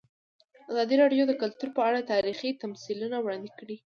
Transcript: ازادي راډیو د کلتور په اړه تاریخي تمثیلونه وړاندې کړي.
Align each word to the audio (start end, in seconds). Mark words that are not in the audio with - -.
ازادي 0.71 0.95
راډیو 1.01 1.23
د 1.27 1.33
کلتور 1.41 1.69
په 1.77 1.81
اړه 1.89 2.09
تاریخي 2.13 2.49
تمثیلونه 2.63 3.17
وړاندې 3.21 3.49
کړي. 3.59 3.75